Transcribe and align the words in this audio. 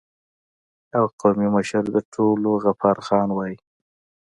او 0.97 1.05
قومي 1.19 1.47
مشر 1.55 1.83
د 1.95 1.97
ټولو 2.13 2.49
غفار 2.63 2.97
خان 3.07 3.29
وای 3.33 3.53